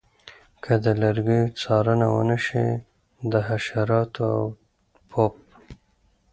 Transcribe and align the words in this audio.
که 0.63 0.73
د 0.83 0.85
لرګیو 1.01 1.53
څارنه 1.61 2.07
ونشي 2.11 2.67
د 3.31 3.33
حشراتو 3.47 4.23
او 4.35 4.43
پوپ 5.09 5.33